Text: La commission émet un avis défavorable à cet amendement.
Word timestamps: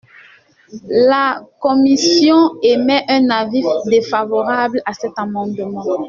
La 0.89 1.43
commission 1.59 2.53
émet 2.63 3.05
un 3.07 3.29
avis 3.29 3.63
défavorable 3.85 4.81
à 4.83 4.93
cet 4.95 5.11
amendement. 5.17 5.83